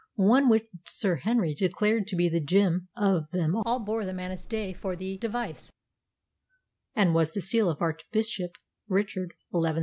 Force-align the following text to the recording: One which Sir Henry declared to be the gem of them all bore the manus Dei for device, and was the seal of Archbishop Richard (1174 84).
One 0.15 0.49
which 0.49 0.65
Sir 0.87 1.17
Henry 1.17 1.53
declared 1.53 2.07
to 2.07 2.15
be 2.15 2.27
the 2.27 2.39
gem 2.41 2.87
of 2.97 3.29
them 3.29 3.55
all 3.55 3.79
bore 3.85 4.03
the 4.03 4.15
manus 4.15 4.47
Dei 4.47 4.73
for 4.73 4.95
device, 4.95 5.71
and 6.95 7.13
was 7.13 7.33
the 7.35 7.41
seal 7.41 7.69
of 7.69 7.83
Archbishop 7.83 8.57
Richard 8.87 9.35
(1174 9.51 9.69
84). 9.69 9.79